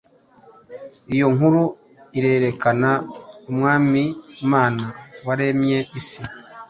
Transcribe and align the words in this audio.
Iyo 1.13 1.27
nkuru 1.35 1.63
irerekana 2.17 2.89
umwamiimana 3.49 4.85
waremye 5.25 5.79
isi 5.99 6.21